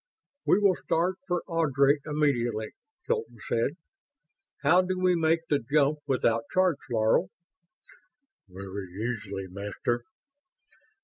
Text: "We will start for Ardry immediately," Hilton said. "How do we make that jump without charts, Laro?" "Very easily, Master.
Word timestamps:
"We 0.47 0.57
will 0.57 0.77
start 0.83 1.17
for 1.27 1.43
Ardry 1.47 1.99
immediately," 2.07 2.71
Hilton 3.05 3.37
said. 3.47 3.77
"How 4.63 4.81
do 4.81 4.97
we 4.97 5.13
make 5.15 5.41
that 5.51 5.67
jump 5.71 5.99
without 6.07 6.45
charts, 6.51 6.81
Laro?" 6.89 7.29
"Very 8.49 8.87
easily, 8.95 9.45
Master. 9.47 10.01